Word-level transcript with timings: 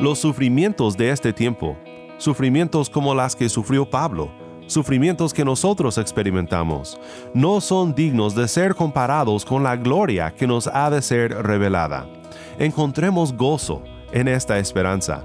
Los 0.00 0.18
sufrimientos 0.18 0.96
de 0.96 1.10
este 1.10 1.32
tiempo, 1.32 1.76
sufrimientos 2.16 2.88
como 2.88 3.14
las 3.14 3.36
que 3.36 3.48
sufrió 3.48 3.88
Pablo, 3.88 4.30
sufrimientos 4.66 5.34
que 5.34 5.44
nosotros 5.44 5.98
experimentamos, 5.98 6.98
no 7.34 7.60
son 7.60 7.94
dignos 7.94 8.34
de 8.34 8.48
ser 8.48 8.74
comparados 8.74 9.44
con 9.44 9.62
la 9.62 9.76
gloria 9.76 10.32
que 10.34 10.46
nos 10.46 10.66
ha 10.68 10.88
de 10.90 11.02
ser 11.02 11.34
revelada. 11.42 12.06
Encontremos 12.58 13.32
gozo 13.32 13.82
en 14.12 14.28
esta 14.28 14.58
esperanza. 14.58 15.24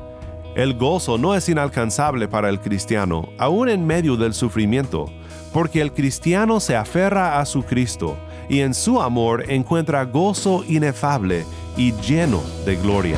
El 0.56 0.74
gozo 0.74 1.18
no 1.18 1.36
es 1.36 1.48
inalcanzable 1.50 2.28
para 2.28 2.50
el 2.50 2.60
cristiano, 2.60 3.30
aún 3.38 3.70
en 3.70 3.86
medio 3.86 4.16
del 4.16 4.34
sufrimiento, 4.34 5.06
porque 5.54 5.82
el 5.82 5.94
cristiano 5.94 6.60
se 6.60 6.76
aferra 6.76 7.40
a 7.40 7.46
su 7.46 7.64
Cristo 7.64 8.18
y 8.50 8.62
en 8.62 8.74
su 8.74 9.02
amor 9.02 9.50
encuentra 9.50 10.06
gozo 10.06 10.64
inefable 10.68 11.46
y 11.78 11.92
lleno 11.94 12.42
de 12.66 12.78
gloria. 12.78 13.18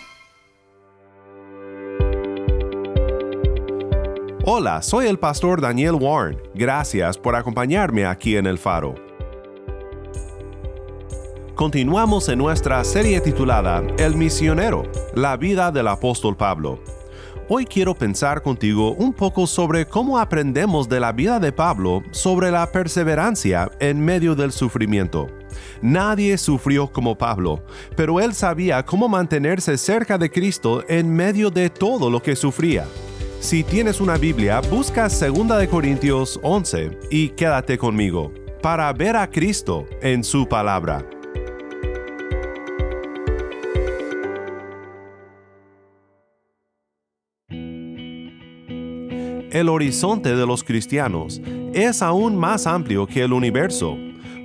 Hola, 4.53 4.81
soy 4.81 5.07
el 5.07 5.17
pastor 5.17 5.61
Daniel 5.61 5.93
Warren. 5.93 6.37
Gracias 6.53 7.17
por 7.17 7.37
acompañarme 7.37 8.05
aquí 8.05 8.35
en 8.35 8.45
El 8.45 8.57
Faro. 8.57 8.95
Continuamos 11.55 12.27
en 12.27 12.39
nuestra 12.39 12.83
serie 12.83 13.21
titulada 13.21 13.81
El 13.97 14.17
misionero, 14.17 14.83
la 15.15 15.37
vida 15.37 15.71
del 15.71 15.87
apóstol 15.87 16.35
Pablo. 16.35 16.83
Hoy 17.47 17.63
quiero 17.63 17.95
pensar 17.95 18.41
contigo 18.41 18.91
un 18.91 19.13
poco 19.13 19.47
sobre 19.47 19.85
cómo 19.85 20.19
aprendemos 20.19 20.89
de 20.89 20.99
la 20.99 21.13
vida 21.13 21.39
de 21.39 21.53
Pablo 21.53 22.03
sobre 22.11 22.51
la 22.51 22.69
perseverancia 22.73 23.71
en 23.79 24.03
medio 24.03 24.35
del 24.35 24.51
sufrimiento. 24.51 25.27
Nadie 25.81 26.37
sufrió 26.37 26.91
como 26.91 27.17
Pablo, 27.17 27.63
pero 27.95 28.19
él 28.19 28.33
sabía 28.33 28.83
cómo 28.83 29.07
mantenerse 29.07 29.77
cerca 29.77 30.17
de 30.17 30.29
Cristo 30.29 30.83
en 30.89 31.09
medio 31.09 31.51
de 31.51 31.69
todo 31.69 32.09
lo 32.09 32.21
que 32.21 32.35
sufría. 32.35 32.85
Si 33.41 33.63
tienes 33.63 33.99
una 33.99 34.17
Biblia, 34.17 34.61
busca 34.61 35.09
2 35.09 35.67
Corintios 35.67 36.39
11 36.43 36.99
y 37.09 37.29
quédate 37.29 37.75
conmigo 37.75 38.31
para 38.61 38.93
ver 38.93 39.15
a 39.15 39.27
Cristo 39.27 39.87
en 39.99 40.23
su 40.23 40.47
palabra. 40.47 41.03
El 49.49 49.69
horizonte 49.69 50.35
de 50.35 50.45
los 50.45 50.63
cristianos 50.63 51.41
es 51.73 52.03
aún 52.03 52.37
más 52.37 52.67
amplio 52.67 53.07
que 53.07 53.23
el 53.23 53.33
universo, 53.33 53.97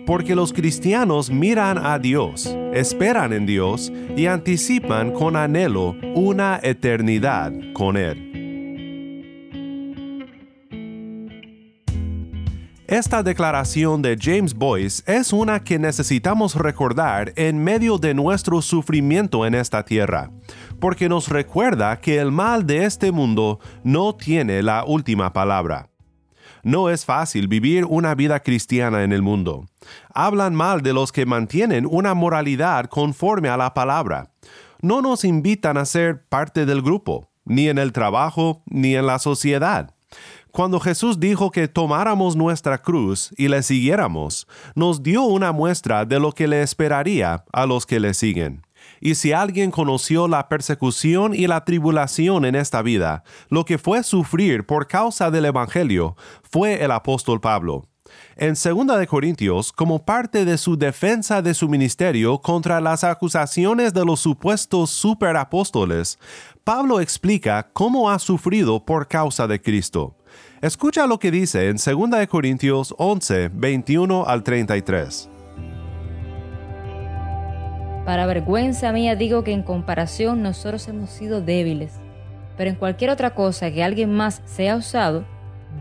porque 0.07 0.35
los 0.35 0.55
cristianos 0.55 1.29
miran 1.29 1.77
a 1.85 1.99
Dios, 1.99 2.57
esperan 2.73 3.35
en 3.35 3.45
Dios 3.45 3.93
y 4.17 4.25
anticipan 4.25 5.13
con 5.13 5.37
anhelo 5.37 5.95
una 6.15 6.59
eternidad 6.63 7.53
con 7.75 7.99
Él. 7.99 8.26
Esta 12.89 13.25
declaración 13.25 14.01
de 14.01 14.17
James 14.17 14.55
Boyce 14.55 15.03
es 15.13 15.33
una 15.33 15.59
que 15.65 15.77
necesitamos 15.77 16.55
recordar 16.55 17.33
en 17.35 17.59
medio 17.59 17.99
de 17.99 18.15
nuestro 18.15 18.63
sufrimiento 18.63 19.45
en 19.45 19.57
esta 19.57 19.85
tierra, 19.85 20.31
porque 20.79 21.09
nos 21.09 21.29
recuerda 21.29 22.01
que 22.01 22.19
el 22.19 22.31
mal 22.31 22.65
de 22.65 22.85
este 22.85 23.11
mundo 23.11 23.59
no 23.83 24.15
tiene 24.15 24.63
la 24.63 24.85
última 24.85 25.33
palabra. 25.33 25.91
No 26.63 26.89
es 26.89 27.05
fácil 27.05 27.49
vivir 27.49 27.85
una 27.87 28.15
vida 28.15 28.39
cristiana 28.39 29.03
en 29.03 29.13
el 29.13 29.21
mundo. 29.21 29.67
Hablan 30.15 30.55
mal 30.55 30.81
de 30.83 30.93
los 30.93 31.11
que 31.11 31.27
mantienen 31.27 31.89
una 31.91 32.15
moralidad 32.15 32.87
conforme 32.87 33.49
a 33.49 33.57
la 33.57 33.75
palabra. 33.75 34.31
No 34.81 35.03
nos 35.03 35.25
invitan 35.25 35.77
a 35.77 35.87
ser 35.87 36.25
parte 36.29 36.67
del 36.67 36.83
grupo, 36.83 37.33
ni 37.45 37.69
en 37.69 37.79
el 37.79 37.93
trabajo, 37.93 38.63
ni 38.67 38.95
en 38.95 39.07
la 39.07 39.19
sociedad. 39.19 39.96
Cuando 40.57 40.81
Jesús 40.81 41.21
dijo 41.21 41.51
que 41.51 41.69
tomáramos 41.69 42.35
nuestra 42.35 42.81
cruz 42.81 43.31
y 43.37 43.49
le 43.49 43.63
siguiéramos, 43.63 44.49
nos 44.75 45.03
dio 45.03 45.25
una 45.25 45.53
muestra 45.53 46.07
de 46.07 46.19
lo 46.19 46.33
que 46.33 46.49
le 46.49 46.63
esperaría 46.63 47.45
a 47.53 47.67
los 47.67 47.85
que 47.85 48.01
le 48.01 48.15
siguen. 48.15 48.63
Y 48.99 49.17
si 49.17 49.33
alguien 49.33 49.71
conoció 49.71 50.29
la 50.29 50.49
persecución 50.49 51.35
y 51.35 51.47
la 51.47 51.67
tribulación 51.67 52.47
en 52.47 52.55
esta 52.55 52.81
vida, 52.81 53.23
lo 53.51 53.67
que 53.67 53.77
fue 53.77 54.03
sufrir 54.03 54.65
por 54.65 54.87
causa 54.87 55.31
del 55.31 55.45
Evangelio, 55.45 56.17
fue 56.43 56.83
el 56.83 56.91
apóstol 56.91 57.39
Pablo. 57.39 57.85
En 58.37 58.55
2 58.55 58.99
de 58.99 59.07
Corintios, 59.07 59.73
como 59.73 60.07
parte 60.07 60.47
de 60.47 60.57
su 60.57 60.79
defensa 60.79 61.43
de 61.43 61.53
su 61.53 61.69
ministerio 61.69 62.39
contra 62.39 62.81
las 62.81 63.05
acusaciones 63.05 63.93
de 63.93 64.07
los 64.07 64.21
supuestos 64.21 64.89
superapóstoles, 64.89 66.19
Pablo 66.65 67.01
explica 67.01 67.69
cómo 67.75 68.09
ha 68.11 68.19
sufrido 68.19 68.85
por 68.85 69.07
causa 69.07 69.47
de 69.47 69.61
Cristo. 69.61 70.17
Escucha 70.61 71.07
lo 71.07 71.19
que 71.19 71.31
dice 71.31 71.69
en 71.69 71.77
2 71.77 72.27
Corintios 72.29 72.95
11, 72.99 73.51
21 73.53 74.27
al 74.27 74.43
33. 74.43 75.29
Para 78.05 78.27
vergüenza 78.27 78.93
mía 78.93 79.17
digo 79.17 79.43
que 79.43 79.53
en 79.53 79.63
comparación 79.63 80.43
nosotros 80.43 80.87
hemos 80.89 81.11
sido 81.11 81.41
débiles, 81.41 81.93
pero 82.57 82.71
en 82.71 82.77
cualquier 82.77 83.11
otra 83.11 83.35
cosa 83.35 83.71
que 83.71 83.83
alguien 83.83 84.15
más 84.15 84.43
sea 84.45 84.77
osado, 84.77 85.25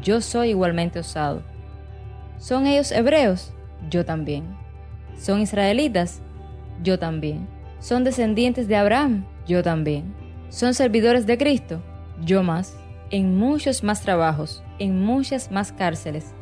yo 0.01 0.21
soy 0.21 0.49
igualmente 0.49 0.99
osado. 0.99 1.43
¿Son 2.37 2.67
ellos 2.67 2.91
hebreos? 2.91 3.53
Yo 3.89 4.05
también. 4.05 4.43
¿Son 5.17 5.39
israelitas? 5.39 6.21
Yo 6.83 6.99
también. 6.99 7.47
¿Son 7.79 8.03
descendientes 8.03 8.67
de 8.67 8.75
Abraham? 8.75 9.25
Yo 9.47 9.63
también. 9.63 10.13
¿Son 10.49 10.73
servidores 10.73 11.25
de 11.25 11.37
Cristo? 11.37 11.81
Yo 12.23 12.43
más. 12.43 12.75
En 13.15 13.37
muchos 13.37 13.81
más 13.81 14.01
trabajos, 14.01 14.61
en 14.77 15.01
muchas 15.01 15.49
más 15.49 15.71
cárceles, 15.71 16.33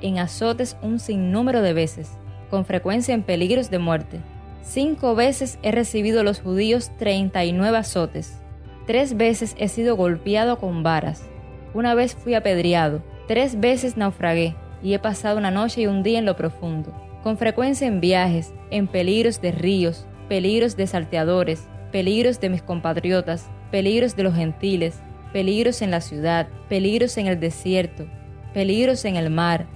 en 0.00 0.20
azotes 0.20 0.76
un 0.80 1.00
sinnúmero 1.00 1.60
de 1.60 1.72
veces, 1.72 2.12
con 2.50 2.64
frecuencia 2.64 3.14
en 3.14 3.24
peligros 3.24 3.68
de 3.68 3.80
muerte. 3.80 4.20
Cinco 4.62 5.16
veces 5.16 5.58
he 5.64 5.72
recibido 5.72 6.22
los 6.22 6.40
judíos 6.40 6.92
treinta 6.98 7.44
y 7.44 7.50
nueve 7.50 7.78
azotes. 7.78 8.38
Tres 8.86 9.16
veces 9.16 9.56
he 9.58 9.66
sido 9.66 9.96
golpeado 9.96 10.60
con 10.60 10.84
varas. 10.84 11.24
Una 11.74 11.96
vez 11.96 12.14
fui 12.14 12.34
apedreado. 12.34 13.02
Tres 13.26 13.58
veces 13.58 13.96
naufragué 13.96 14.54
y 14.84 14.94
he 14.94 15.00
pasado 15.00 15.36
una 15.36 15.50
noche 15.50 15.80
y 15.80 15.86
un 15.88 16.04
día 16.04 16.20
en 16.20 16.26
lo 16.26 16.36
profundo. 16.36 16.94
Con 17.24 17.38
frecuencia 17.38 17.88
en 17.88 18.00
viajes, 18.00 18.54
en 18.70 18.86
peligros 18.86 19.40
de 19.40 19.50
ríos, 19.50 20.06
peligros 20.28 20.76
de 20.76 20.86
salteadores, 20.86 21.66
peligros 21.90 22.38
de 22.38 22.50
mis 22.50 22.62
compatriotas, 22.62 23.50
peligros 23.72 24.14
de 24.14 24.22
los 24.22 24.36
gentiles, 24.36 25.00
peligros 25.32 25.82
en 25.82 25.90
la 25.90 26.00
ciudad, 26.00 26.48
peligros 26.68 27.16
en 27.18 27.26
el 27.26 27.38
desierto, 27.38 28.06
peligros 28.52 29.04
en 29.04 29.16
el 29.16 29.30
mar, 29.30 29.66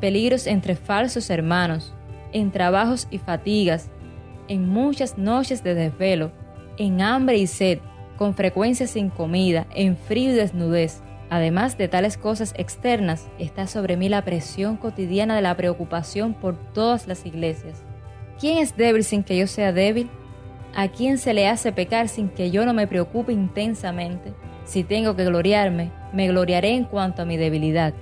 peligros 0.00 0.46
entre 0.46 0.74
falsos 0.74 1.30
hermanos, 1.30 1.94
en 2.32 2.50
trabajos 2.50 3.06
y 3.10 3.18
fatigas, 3.18 3.90
en 4.48 4.68
muchas 4.68 5.18
noches 5.18 5.62
de 5.62 5.74
desvelo, 5.74 6.32
en 6.78 7.02
hambre 7.02 7.38
y 7.38 7.46
sed, 7.46 7.78
con 8.16 8.34
frecuencia 8.34 8.86
sin 8.86 9.10
comida, 9.10 9.66
en 9.74 9.96
frío 9.96 10.30
y 10.30 10.34
desnudez. 10.34 11.02
Además 11.30 11.78
de 11.78 11.88
tales 11.88 12.18
cosas 12.18 12.54
externas, 12.58 13.28
está 13.38 13.66
sobre 13.66 13.96
mí 13.96 14.08
la 14.08 14.22
presión 14.22 14.76
cotidiana 14.76 15.34
de 15.34 15.42
la 15.42 15.56
preocupación 15.56 16.34
por 16.34 16.56
todas 16.72 17.06
las 17.06 17.24
iglesias. 17.24 17.82
¿Quién 18.38 18.58
es 18.58 18.76
débil 18.76 19.04
sin 19.04 19.22
que 19.22 19.38
yo 19.38 19.46
sea 19.46 19.72
débil? 19.72 20.10
¿A 20.74 20.88
quién 20.88 21.18
se 21.18 21.32
le 21.32 21.48
hace 21.48 21.72
pecar 21.72 22.08
sin 22.08 22.28
que 22.28 22.50
yo 22.50 22.66
no 22.66 22.74
me 22.74 22.86
preocupe 22.86 23.32
intensamente? 23.32 24.34
Si 24.64 24.84
tengo 24.84 25.16
que 25.16 25.24
gloriarme, 25.24 25.90
me 26.12 26.28
gloriaré 26.28 26.70
en 26.74 26.84
cuanto 26.84 27.22
a 27.22 27.24
mi 27.24 27.36
debilidad. 27.36 27.94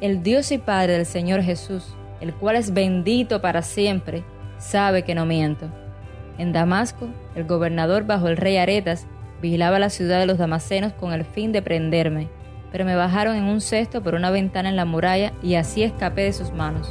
El 0.00 0.22
Dios 0.22 0.50
y 0.50 0.58
Padre 0.58 0.94
del 0.94 1.06
Señor 1.06 1.42
Jesús, 1.42 1.94
el 2.20 2.34
cual 2.34 2.56
es 2.56 2.72
bendito 2.72 3.40
para 3.40 3.62
siempre, 3.62 4.24
sabe 4.58 5.04
que 5.04 5.14
no 5.14 5.26
miento. 5.26 5.70
En 6.38 6.52
Damasco, 6.52 7.08
el 7.34 7.44
gobernador 7.44 8.06
bajo 8.06 8.28
el 8.28 8.36
rey 8.36 8.56
Aretas 8.56 9.06
vigilaba 9.42 9.78
la 9.78 9.90
ciudad 9.90 10.18
de 10.18 10.26
los 10.26 10.38
damasenos 10.38 10.92
con 10.94 11.12
el 11.12 11.24
fin 11.24 11.52
de 11.52 11.62
prenderme. 11.62 12.28
pero 12.72 12.84
me 12.84 12.94
bajaron 12.94 13.34
en 13.34 13.44
un 13.44 13.60
cesto 13.60 14.00
por 14.00 14.14
una 14.14 14.30
ventana 14.30 14.68
en 14.68 14.76
la 14.76 14.84
muralla 14.84 15.32
y 15.42 15.56
así 15.56 15.82
escapé 15.82 16.22
de 16.22 16.32
sus 16.32 16.52
manos. 16.52 16.88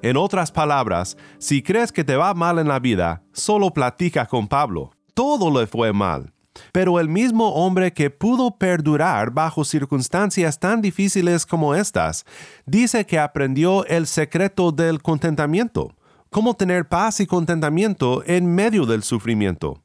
En 0.00 0.16
otras 0.16 0.50
palabras, 0.50 1.18
si 1.38 1.62
crees 1.62 1.92
que 1.92 2.04
te 2.04 2.16
va 2.16 2.32
mal 2.32 2.58
en 2.58 2.68
la 2.68 2.78
vida, 2.78 3.22
solo 3.32 3.70
platica 3.70 4.24
con 4.24 4.48
Pablo. 4.48 4.93
Todo 5.14 5.56
le 5.56 5.68
fue 5.68 5.92
mal. 5.92 6.32
Pero 6.72 7.00
el 7.00 7.08
mismo 7.08 7.54
hombre 7.54 7.92
que 7.92 8.10
pudo 8.10 8.58
perdurar 8.58 9.30
bajo 9.30 9.64
circunstancias 9.64 10.58
tan 10.58 10.80
difíciles 10.80 11.46
como 11.46 11.74
estas, 11.74 12.24
dice 12.66 13.06
que 13.06 13.18
aprendió 13.18 13.84
el 13.86 14.06
secreto 14.06 14.70
del 14.70 15.02
contentamiento, 15.02 15.94
cómo 16.30 16.54
tener 16.54 16.88
paz 16.88 17.20
y 17.20 17.26
contentamiento 17.26 18.22
en 18.26 18.52
medio 18.52 18.86
del 18.86 19.02
sufrimiento. 19.02 19.82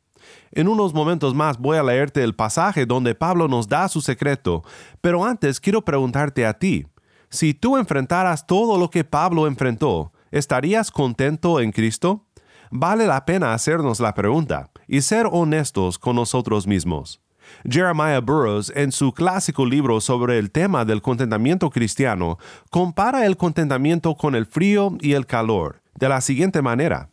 En 0.51 0.67
unos 0.67 0.93
momentos 0.93 1.33
más 1.33 1.57
voy 1.57 1.77
a 1.77 1.83
leerte 1.83 2.23
el 2.23 2.35
pasaje 2.35 2.85
donde 2.85 3.15
Pablo 3.15 3.47
nos 3.47 3.67
da 3.67 3.87
su 3.87 4.01
secreto, 4.01 4.63
pero 5.01 5.25
antes 5.25 5.59
quiero 5.59 5.83
preguntarte 5.83 6.45
a 6.45 6.53
ti, 6.53 6.85
si 7.29 7.53
tú 7.53 7.77
enfrentaras 7.77 8.47
todo 8.47 8.79
lo 8.79 8.89
que 8.89 9.03
Pablo 9.03 9.45
enfrentó, 9.45 10.11
¿estarías 10.31 10.89
contento 10.89 11.59
en 11.59 11.71
Cristo? 11.71 12.25
Vale 12.71 13.07
la 13.07 13.25
pena 13.25 13.54
hacernos 13.54 14.00
la 14.00 14.13
pregunta 14.13 14.69
y 14.88 15.01
ser 15.01 15.27
honestos 15.31 15.98
con 15.98 16.16
nosotros 16.16 16.68
mismos. 16.68 17.19
Jeremiah 17.68 18.19
Burroughs, 18.19 18.71
en 18.75 18.92
su 18.92 19.12
clásico 19.12 19.66
libro 19.66 20.00
sobre 20.01 20.38
el 20.38 20.51
tema 20.51 20.86
del 20.86 21.01
contentamiento 21.01 21.71
cristiano, 21.71 22.38
compara 22.69 23.25
el 23.25 23.38
contentamiento 23.38 24.16
con 24.16 24.36
el 24.36 24.45
frío 24.45 24.95
y 25.01 25.13
el 25.13 25.25
calor, 25.25 25.81
de 25.95 26.10
la 26.10 26.21
siguiente 26.21 26.62
manera. 26.62 27.10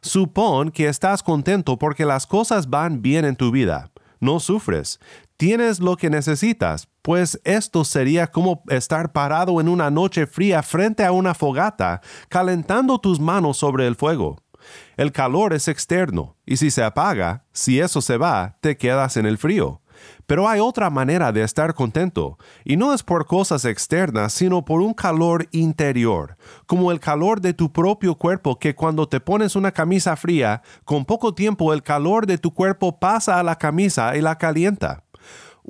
Supón 0.00 0.70
que 0.70 0.88
estás 0.88 1.24
contento 1.24 1.76
porque 1.76 2.04
las 2.04 2.26
cosas 2.26 2.70
van 2.70 3.02
bien 3.02 3.24
en 3.24 3.34
tu 3.34 3.50
vida. 3.50 3.90
No 4.20 4.38
sufres. 4.38 5.00
Tienes 5.36 5.80
lo 5.80 5.96
que 5.96 6.10
necesitas, 6.10 6.88
pues 7.02 7.40
esto 7.44 7.84
sería 7.84 8.26
como 8.26 8.62
estar 8.68 9.10
parado 9.10 9.60
en 9.60 9.68
una 9.68 9.90
noche 9.90 10.26
fría 10.26 10.62
frente 10.62 11.04
a 11.04 11.12
una 11.12 11.34
fogata, 11.34 12.02
calentando 12.28 12.98
tus 12.98 13.18
manos 13.18 13.56
sobre 13.56 13.86
el 13.86 13.96
fuego. 13.96 14.36
El 14.96 15.12
calor 15.12 15.52
es 15.52 15.68
externo, 15.68 16.36
y 16.46 16.56
si 16.56 16.70
se 16.70 16.82
apaga, 16.82 17.44
si 17.52 17.80
eso 17.80 18.00
se 18.00 18.16
va, 18.16 18.58
te 18.60 18.76
quedas 18.76 19.16
en 19.16 19.26
el 19.26 19.38
frío. 19.38 19.80
Pero 20.26 20.48
hay 20.48 20.60
otra 20.60 20.90
manera 20.90 21.32
de 21.32 21.42
estar 21.42 21.74
contento, 21.74 22.38
y 22.64 22.76
no 22.76 22.94
es 22.94 23.02
por 23.02 23.26
cosas 23.26 23.64
externas, 23.64 24.32
sino 24.32 24.64
por 24.64 24.80
un 24.80 24.94
calor 24.94 25.48
interior, 25.50 26.36
como 26.66 26.92
el 26.92 27.00
calor 27.00 27.40
de 27.40 27.54
tu 27.54 27.72
propio 27.72 28.14
cuerpo 28.14 28.58
que 28.58 28.74
cuando 28.74 29.08
te 29.08 29.20
pones 29.20 29.56
una 29.56 29.72
camisa 29.72 30.16
fría, 30.16 30.62
con 30.84 31.04
poco 31.04 31.34
tiempo 31.34 31.72
el 31.72 31.82
calor 31.82 32.26
de 32.26 32.38
tu 32.38 32.54
cuerpo 32.54 32.98
pasa 32.98 33.38
a 33.38 33.42
la 33.42 33.56
camisa 33.56 34.16
y 34.16 34.20
la 34.20 34.38
calienta. 34.38 35.04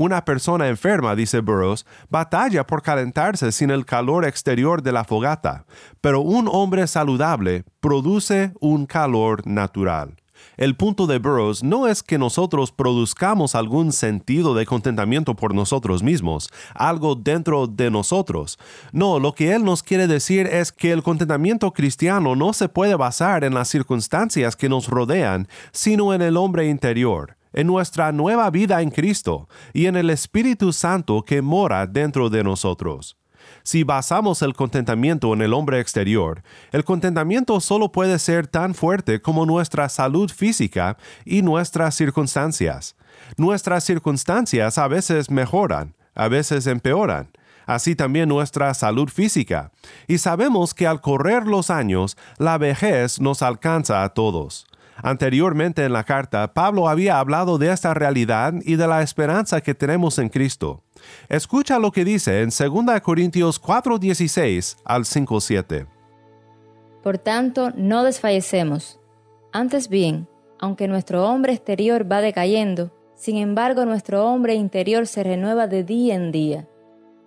Una 0.01 0.25
persona 0.25 0.69
enferma, 0.69 1.15
dice 1.15 1.41
Burroughs, 1.41 1.85
batalla 2.09 2.67
por 2.67 2.81
calentarse 2.81 3.53
sin 3.53 3.71
el 3.71 3.85
calor 3.85 4.25
exterior 4.25 4.83
de 4.83 4.93
la 4.93 5.05
fogata, 5.05 5.67
pero 6.01 6.23
un 6.23 6.49
hombre 6.51 6.87
saludable 6.87 7.65
produce 7.81 8.55
un 8.61 8.87
calor 8.87 9.47
natural. 9.47 10.17
El 10.57 10.75
punto 10.75 11.07
de 11.07 11.19
Burroughs 11.19 11.63
no 11.63 11.87
es 11.87 12.03
que 12.03 12.17
nosotros 12.17 12.73
produzcamos 12.73 13.55
algún 13.55 13.93
sentido 13.93 14.55
de 14.55 14.65
contentamiento 14.65 15.37
por 15.37 15.55
nosotros 15.55 16.03
mismos, 16.03 16.49
algo 16.75 17.15
dentro 17.15 17.67
de 17.67 17.91
nosotros. 17.91 18.59
No, 18.93 19.19
lo 19.19 19.35
que 19.35 19.53
él 19.53 19.65
nos 19.65 19.83
quiere 19.83 20.07
decir 20.07 20.47
es 20.47 20.73
que 20.73 20.93
el 20.93 21.03
contentamiento 21.03 21.75
cristiano 21.75 22.35
no 22.37 22.55
se 22.55 22.71
puede 22.71 22.95
basar 22.95 23.45
en 23.45 23.53
las 23.53 23.69
circunstancias 23.69 24.57
que 24.57 24.71
nos 24.71 24.89
rodean, 24.89 25.47
sino 25.73 26.15
en 26.15 26.23
el 26.23 26.39
hombre 26.39 26.69
interior 26.69 27.37
en 27.53 27.67
nuestra 27.67 28.13
nueva 28.13 28.51
vida 28.51 28.83
en 28.83 28.91
Cristo 28.91 29.49
y 29.73 29.87
en 29.87 29.97
el 29.97 30.11
Espíritu 30.11 30.73
Santo 30.73 31.23
que 31.23 31.43
mora 31.43 31.87
dentro 31.87 32.31
de 32.31 32.45
nosotros. 32.45 33.17
Si 33.63 33.85
basamos 33.85 34.43
el 34.43 34.55
contentamiento 34.55 35.33
en 35.33 35.43
el 35.43 35.53
hombre 35.53 35.81
exterior, 35.81 36.43
el 36.73 36.85
contentamiento 36.85 37.61
solo 37.61 37.93
puede 37.93 38.19
ser 38.19 38.47
tan 38.47 38.75
fuerte 38.75 39.21
como 39.21 39.47
nuestra 39.47 39.89
salud 39.89 40.31
física 40.31 40.97
y 41.25 41.43
nuestras 41.43 41.95
circunstancias. 41.95 42.97
Nuestras 43.37 43.85
circunstancias 43.85 44.79
a 44.79 44.89
veces 44.89 45.31
mejoran, 45.31 45.95
a 46.15 46.29
veces 46.29 46.67
empeoran, 46.67 47.31
así 47.67 47.95
también 47.95 48.29
nuestra 48.29 48.73
salud 48.75 49.09
física. 49.09 49.73
Y 50.07 50.19
sabemos 50.19 50.75
que 50.75 50.87
al 50.87 51.01
correr 51.01 51.47
los 51.47 51.71
años, 51.71 52.17
la 52.39 52.59
vejez 52.59 53.21
nos 53.21 53.43
alcanza 53.43 54.03
a 54.03 54.11
todos. 54.11 54.67
Anteriormente 55.03 55.85
en 55.85 55.93
la 55.93 56.05
carta, 56.05 56.53
Pablo 56.53 56.89
había 56.89 57.19
hablado 57.19 57.59
de 57.59 57.73
esta 57.73 57.95
realidad 57.95 58.55
y 58.65 58.77
de 58.77 58.87
la 58.87 59.03
esperanza 59.03 59.61
que 59.61 59.75
tenemos 59.75 60.19
en 60.19 60.29
Cristo. 60.29 60.83
Escucha 61.29 61.79
lo 61.79 61.91
que 61.91 62.05
dice 62.05 62.43
en 62.43 62.51
2 62.51 63.01
Corintios 63.01 63.61
4:16 63.61 64.77
al 64.85 65.05
5:7. 65.05 65.87
Por 67.03 67.19
tanto, 67.19 67.71
no 67.77 68.05
desfallecemos. 68.05 69.01
Antes 69.53 69.89
bien, 69.89 70.29
aunque 70.59 70.87
nuestro 70.87 71.27
hombre 71.27 71.55
exterior 71.55 72.11
va 72.11 72.21
decayendo, 72.21 72.93
sin 73.15 73.39
embargo 73.39 73.87
nuestro 73.87 74.27
hombre 74.27 74.55
interior 74.55 75.07
se 75.07 75.25
renueva 75.25 75.67
de 75.67 75.83
día 75.83 76.15
en 76.15 76.31
día, 76.31 76.69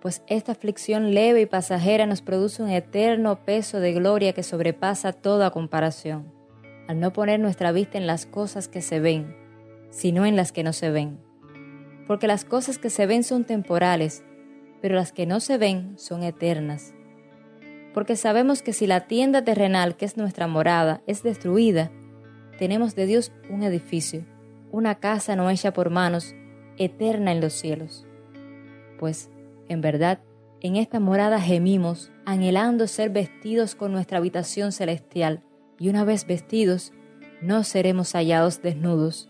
pues 0.00 0.22
esta 0.28 0.52
aflicción 0.52 1.12
leve 1.12 1.40
y 1.40 1.46
pasajera 1.46 2.06
nos 2.06 2.22
produce 2.22 2.62
un 2.62 2.70
eterno 2.70 3.44
peso 3.44 3.80
de 3.80 3.92
gloria 3.94 4.32
que 4.32 4.42
sobrepasa 4.44 5.12
toda 5.12 5.50
comparación 5.50 6.43
al 6.86 7.00
no 7.00 7.12
poner 7.12 7.40
nuestra 7.40 7.72
vista 7.72 7.98
en 7.98 8.06
las 8.06 8.26
cosas 8.26 8.68
que 8.68 8.82
se 8.82 9.00
ven, 9.00 9.36
sino 9.90 10.26
en 10.26 10.36
las 10.36 10.52
que 10.52 10.62
no 10.62 10.72
se 10.72 10.90
ven. 10.90 11.18
Porque 12.06 12.26
las 12.26 12.44
cosas 12.44 12.78
que 12.78 12.90
se 12.90 13.06
ven 13.06 13.24
son 13.24 13.44
temporales, 13.44 14.24
pero 14.82 14.96
las 14.96 15.12
que 15.12 15.26
no 15.26 15.40
se 15.40 15.56
ven 15.56 15.94
son 15.96 16.22
eternas. 16.22 16.94
Porque 17.94 18.16
sabemos 18.16 18.62
que 18.62 18.72
si 18.72 18.86
la 18.86 19.06
tienda 19.06 19.44
terrenal, 19.44 19.96
que 19.96 20.04
es 20.04 20.16
nuestra 20.16 20.46
morada, 20.46 21.00
es 21.06 21.22
destruida, 21.22 21.90
tenemos 22.58 22.94
de 22.94 23.06
Dios 23.06 23.32
un 23.48 23.62
edificio, 23.62 24.24
una 24.70 24.96
casa 24.96 25.36
no 25.36 25.48
hecha 25.48 25.72
por 25.72 25.90
manos, 25.90 26.34
eterna 26.76 27.32
en 27.32 27.40
los 27.40 27.52
cielos. 27.52 28.06
Pues, 28.98 29.30
en 29.68 29.80
verdad, 29.80 30.20
en 30.60 30.76
esta 30.76 31.00
morada 31.00 31.40
gemimos, 31.40 32.10
anhelando 32.26 32.86
ser 32.86 33.10
vestidos 33.10 33.74
con 33.74 33.92
nuestra 33.92 34.18
habitación 34.18 34.72
celestial 34.72 35.42
y 35.78 35.88
una 35.88 36.04
vez 36.04 36.26
vestidos, 36.26 36.92
no 37.40 37.64
seremos 37.64 38.12
hallados 38.12 38.62
desnudos, 38.62 39.28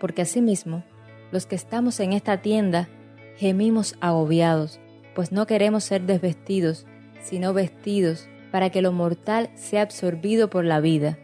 porque 0.00 0.22
asimismo, 0.22 0.84
los 1.32 1.46
que 1.46 1.56
estamos 1.56 2.00
en 2.00 2.12
esta 2.12 2.40
tienda 2.40 2.88
gemimos 3.36 3.96
agobiados, 4.00 4.80
pues 5.14 5.32
no 5.32 5.46
queremos 5.46 5.84
ser 5.84 6.02
desvestidos, 6.02 6.86
sino 7.22 7.52
vestidos, 7.52 8.28
para 8.50 8.70
que 8.70 8.82
lo 8.82 8.92
mortal 8.92 9.50
sea 9.54 9.82
absorbido 9.82 10.48
por 10.48 10.64
la 10.64 10.80
vida. 10.80 11.18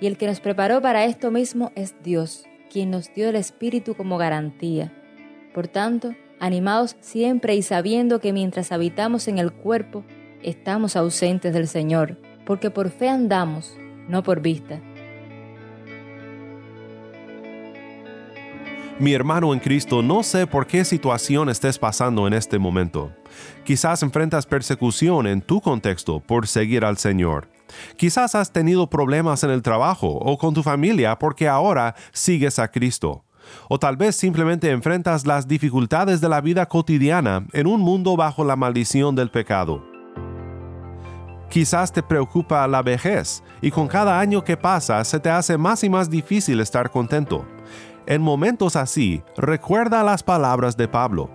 Y 0.00 0.06
el 0.06 0.16
que 0.16 0.26
nos 0.26 0.40
preparó 0.40 0.80
para 0.80 1.04
esto 1.04 1.30
mismo 1.30 1.72
es 1.74 1.94
Dios, 2.02 2.46
quien 2.70 2.90
nos 2.90 3.12
dio 3.12 3.28
el 3.28 3.36
Espíritu 3.36 3.94
como 3.94 4.18
garantía. 4.18 4.92
Por 5.52 5.68
tanto, 5.68 6.14
animados 6.38 6.96
siempre 7.00 7.54
y 7.56 7.62
sabiendo 7.62 8.20
que 8.20 8.32
mientras 8.32 8.72
habitamos 8.72 9.28
en 9.28 9.38
el 9.38 9.52
cuerpo, 9.52 10.04
estamos 10.42 10.96
ausentes 10.96 11.52
del 11.52 11.66
Señor, 11.66 12.18
porque 12.46 12.70
por 12.70 12.90
fe 12.90 13.08
andamos, 13.08 13.76
no 14.10 14.22
por 14.22 14.40
vista. 14.40 14.80
Mi 18.98 19.14
hermano 19.14 19.54
en 19.54 19.60
Cristo, 19.60 20.02
no 20.02 20.22
sé 20.22 20.46
por 20.46 20.66
qué 20.66 20.84
situación 20.84 21.48
estés 21.48 21.78
pasando 21.78 22.26
en 22.26 22.34
este 22.34 22.58
momento. 22.58 23.10
Quizás 23.64 24.02
enfrentas 24.02 24.44
persecución 24.44 25.26
en 25.26 25.40
tu 25.40 25.62
contexto 25.62 26.20
por 26.20 26.46
seguir 26.46 26.84
al 26.84 26.98
Señor. 26.98 27.48
Quizás 27.96 28.34
has 28.34 28.52
tenido 28.52 28.90
problemas 28.90 29.42
en 29.42 29.50
el 29.50 29.62
trabajo 29.62 30.08
o 30.08 30.36
con 30.36 30.52
tu 30.52 30.62
familia 30.62 31.18
porque 31.18 31.48
ahora 31.48 31.94
sigues 32.12 32.58
a 32.58 32.70
Cristo. 32.70 33.24
O 33.70 33.78
tal 33.78 33.96
vez 33.96 34.16
simplemente 34.16 34.70
enfrentas 34.70 35.26
las 35.26 35.48
dificultades 35.48 36.20
de 36.20 36.28
la 36.28 36.42
vida 36.42 36.66
cotidiana 36.66 37.46
en 37.54 37.66
un 37.66 37.80
mundo 37.80 38.16
bajo 38.16 38.44
la 38.44 38.56
maldición 38.56 39.14
del 39.14 39.30
pecado. 39.30 39.89
Quizás 41.50 41.90
te 41.92 42.00
preocupa 42.00 42.64
la 42.68 42.80
vejez 42.80 43.42
y 43.60 43.72
con 43.72 43.88
cada 43.88 44.20
año 44.20 44.44
que 44.44 44.56
pasa 44.56 45.04
se 45.04 45.18
te 45.18 45.28
hace 45.28 45.58
más 45.58 45.82
y 45.82 45.90
más 45.90 46.08
difícil 46.08 46.60
estar 46.60 46.90
contento. 46.92 47.44
En 48.06 48.22
momentos 48.22 48.76
así, 48.76 49.24
recuerda 49.36 50.04
las 50.04 50.22
palabras 50.22 50.76
de 50.76 50.86
Pablo. 50.86 51.28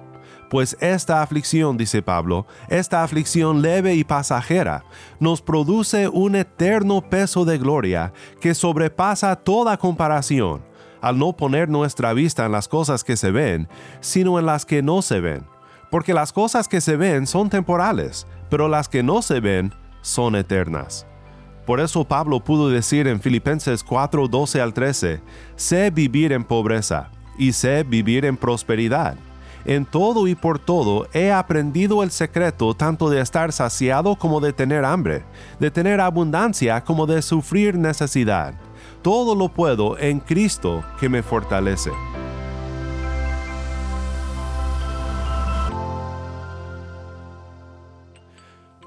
Pues 0.50 0.78
esta 0.80 1.22
aflicción, 1.22 1.76
dice 1.76 2.02
Pablo, 2.02 2.46
esta 2.70 3.04
aflicción 3.04 3.62
leve 3.62 3.96
y 3.96 4.06
pasajera, 4.06 4.86
nos 5.20 5.42
produce 5.42 6.08
un 6.08 6.36
eterno 6.36 7.02
peso 7.02 7.44
de 7.44 7.58
gloria 7.58 8.14
que 8.40 8.56
sobrepasa 8.56 9.36
toda 9.36 9.76
comparación, 9.76 10.64
al 11.02 11.18
no 11.18 11.34
poner 11.34 11.68
nuestra 11.68 12.14
vista 12.14 12.46
en 12.46 12.54
las 12.54 12.70
cosas 12.70 13.04
que 13.04 13.18
se 13.18 13.32
ven, 13.32 13.68
sino 14.00 14.40
en 14.40 14.46
las 14.46 14.66
que 14.66 14.82
no 14.82 15.02
se 15.02 15.20
ven. 15.20 15.46
Porque 15.92 16.14
las 16.14 16.32
cosas 16.32 16.70
que 16.70 16.80
se 16.80 16.96
ven 16.96 17.28
son 17.28 17.50
temporales, 17.50 18.28
pero 18.50 18.70
las 18.70 18.88
que 18.88 19.04
no 19.04 19.22
se 19.22 19.42
ven 19.42 19.74
son 20.06 20.36
eternas. 20.36 21.08
Por 21.66 21.80
eso 21.80 22.04
Pablo 22.04 22.40
pudo 22.40 22.70
decir 22.70 23.08
en 23.08 23.20
Filipenses 23.20 23.84
4, 23.84 24.28
12 24.28 24.62
al 24.62 24.74
13, 24.74 25.22
sé 25.56 25.90
vivir 25.90 26.32
en 26.32 26.44
pobreza, 26.44 27.10
y 27.38 27.54
sé 27.54 27.84
vivir 27.84 28.24
en 28.26 28.38
prosperidad. 28.38 29.16
En 29.66 29.86
todo 29.86 30.28
y 30.28 30.36
por 30.36 30.60
todo 30.60 31.08
he 31.12 31.32
aprendido 31.32 32.04
el 32.04 32.12
secreto 32.12 32.76
tanto 32.76 33.10
de 33.10 33.20
estar 33.20 33.52
saciado 33.52 34.16
como 34.16 34.40
de 34.40 34.54
tener 34.54 34.86
hambre, 34.86 35.24
de 35.60 35.72
tener 35.72 36.00
abundancia 36.02 36.84
como 36.84 37.08
de 37.08 37.24
sufrir 37.24 37.76
necesidad. 37.76 38.54
Todo 39.02 39.34
lo 39.34 39.50
puedo 39.50 39.98
en 39.98 40.20
Cristo 40.20 40.84
que 41.00 41.10
me 41.10 41.24
fortalece. 41.24 41.90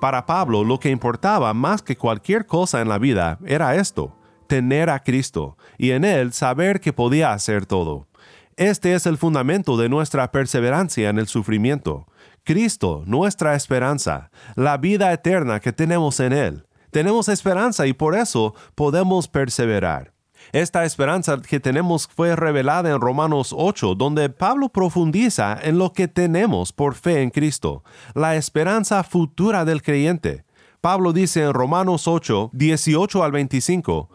Para 0.00 0.26
Pablo 0.26 0.62
lo 0.62 0.78
que 0.78 0.90
importaba 0.90 1.52
más 1.54 1.82
que 1.82 1.96
cualquier 1.96 2.46
cosa 2.46 2.80
en 2.80 2.88
la 2.88 2.98
vida 2.98 3.38
era 3.44 3.74
esto, 3.74 4.16
tener 4.46 4.90
a 4.90 5.00
Cristo 5.00 5.56
y 5.76 5.90
en 5.90 6.04
Él 6.04 6.32
saber 6.32 6.80
que 6.80 6.92
podía 6.92 7.32
hacer 7.32 7.66
todo. 7.66 8.06
Este 8.56 8.94
es 8.94 9.06
el 9.06 9.18
fundamento 9.18 9.76
de 9.76 9.88
nuestra 9.88 10.30
perseverancia 10.30 11.08
en 11.08 11.18
el 11.18 11.26
sufrimiento. 11.26 12.06
Cristo, 12.44 13.02
nuestra 13.06 13.56
esperanza, 13.56 14.30
la 14.54 14.76
vida 14.76 15.12
eterna 15.12 15.58
que 15.60 15.72
tenemos 15.72 16.20
en 16.20 16.32
Él. 16.32 16.66
Tenemos 16.92 17.28
esperanza 17.28 17.86
y 17.86 17.92
por 17.92 18.16
eso 18.16 18.54
podemos 18.74 19.26
perseverar. 19.28 20.12
Esta 20.52 20.84
esperanza 20.84 21.36
que 21.38 21.60
tenemos 21.60 22.08
fue 22.08 22.34
revelada 22.34 22.90
en 22.90 23.00
Romanos 23.00 23.54
8, 23.56 23.94
donde 23.94 24.30
Pablo 24.30 24.70
profundiza 24.70 25.58
en 25.62 25.76
lo 25.76 25.92
que 25.92 26.08
tenemos 26.08 26.72
por 26.72 26.94
fe 26.94 27.20
en 27.20 27.30
Cristo, 27.30 27.84
la 28.14 28.34
esperanza 28.36 29.02
futura 29.02 29.66
del 29.66 29.82
creyente. 29.82 30.44
Pablo 30.80 31.12
dice 31.12 31.42
en 31.42 31.52
Romanos 31.52 32.08
8, 32.08 32.50
18 32.54 33.24
al 33.24 33.32
25, 33.32 34.08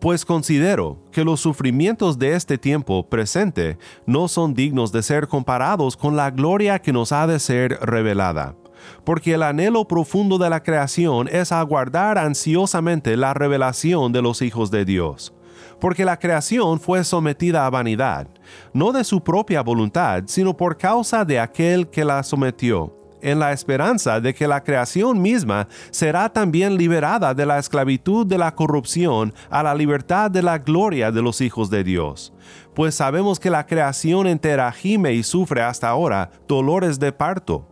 pues 0.00 0.24
considero 0.24 1.04
que 1.12 1.24
los 1.24 1.40
sufrimientos 1.40 2.18
de 2.18 2.34
este 2.34 2.58
tiempo 2.58 3.08
presente 3.08 3.78
no 4.06 4.26
son 4.26 4.54
dignos 4.54 4.90
de 4.90 5.04
ser 5.04 5.28
comparados 5.28 5.96
con 5.96 6.16
la 6.16 6.30
gloria 6.30 6.80
que 6.80 6.92
nos 6.92 7.12
ha 7.12 7.28
de 7.28 7.38
ser 7.38 7.78
revelada. 7.80 8.56
Porque 9.04 9.34
el 9.34 9.42
anhelo 9.42 9.86
profundo 9.86 10.36
de 10.38 10.50
la 10.50 10.62
creación 10.62 11.28
es 11.28 11.52
aguardar 11.52 12.18
ansiosamente 12.18 13.16
la 13.16 13.34
revelación 13.34 14.12
de 14.12 14.22
los 14.22 14.42
hijos 14.42 14.70
de 14.70 14.84
Dios 14.84 15.35
porque 15.80 16.04
la 16.04 16.18
creación 16.18 16.80
fue 16.80 17.04
sometida 17.04 17.66
a 17.66 17.70
vanidad, 17.70 18.28
no 18.72 18.92
de 18.92 19.04
su 19.04 19.22
propia 19.22 19.62
voluntad, 19.62 20.24
sino 20.26 20.56
por 20.56 20.76
causa 20.76 21.24
de 21.24 21.40
aquel 21.40 21.88
que 21.88 22.04
la 22.04 22.22
sometió, 22.22 22.94
en 23.20 23.38
la 23.38 23.52
esperanza 23.52 24.20
de 24.20 24.34
que 24.34 24.46
la 24.46 24.62
creación 24.62 25.20
misma 25.20 25.68
será 25.90 26.28
también 26.32 26.76
liberada 26.76 27.34
de 27.34 27.46
la 27.46 27.58
esclavitud 27.58 28.26
de 28.26 28.38
la 28.38 28.54
corrupción 28.54 29.34
a 29.50 29.62
la 29.62 29.74
libertad 29.74 30.30
de 30.30 30.42
la 30.42 30.58
gloria 30.58 31.10
de 31.10 31.22
los 31.22 31.40
hijos 31.40 31.70
de 31.70 31.82
Dios. 31.82 32.32
Pues 32.74 32.94
sabemos 32.94 33.40
que 33.40 33.50
la 33.50 33.66
creación 33.66 34.26
entera 34.26 34.70
gime 34.70 35.12
y 35.14 35.22
sufre 35.22 35.62
hasta 35.62 35.88
ahora 35.88 36.30
dolores 36.46 36.98
de 36.98 37.12
parto 37.12 37.66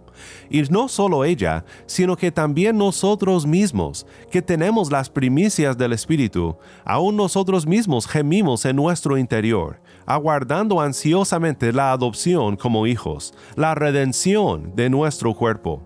y 0.51 0.63
no 0.63 0.89
solo 0.89 1.25
ella, 1.25 1.65
sino 1.87 2.17
que 2.17 2.31
también 2.31 2.79
nosotros 2.79 3.47
mismos, 3.47 4.07
que 4.31 4.43
tenemos 4.43 4.91
las 4.91 5.11
primicias 5.11 5.77
del 5.77 5.93
Espíritu, 5.93 6.57
aún 6.85 7.17
nosotros 7.17 7.67
mismos 7.67 8.07
gemimos 8.07 8.65
en 8.65 8.77
nuestro 8.77 9.19
interior, 9.19 9.81
aguardando 10.07 10.81
ansiosamente 10.81 11.73
la 11.73 11.93
adopción 11.93 12.57
como 12.57 12.87
hijos, 12.87 13.35
la 13.57 13.75
redención 13.75 14.75
de 14.75 14.91
nuestro 14.91 15.35
cuerpo. 15.35 15.83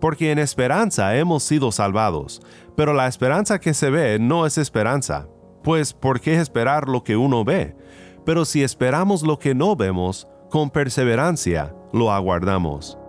Porque 0.00 0.32
en 0.32 0.38
esperanza 0.38 1.16
hemos 1.16 1.42
sido 1.42 1.72
salvados, 1.72 2.40
pero 2.76 2.94
la 2.94 3.06
esperanza 3.06 3.60
que 3.60 3.74
se 3.74 3.90
ve 3.90 4.18
no 4.18 4.46
es 4.46 4.56
esperanza. 4.56 5.28
Pues, 5.62 5.92
¿por 5.92 6.20
qué 6.20 6.40
esperar 6.40 6.88
lo 6.88 7.04
que 7.04 7.16
uno 7.16 7.44
ve? 7.44 7.76
Pero 8.24 8.44
si 8.44 8.62
esperamos 8.62 9.22
lo 9.22 9.38
que 9.38 9.54
no 9.54 9.76
vemos, 9.76 10.26
con 10.50 10.70
perseverancia 10.70 11.74
lo 11.92 12.10
aguardamos. 12.10 12.99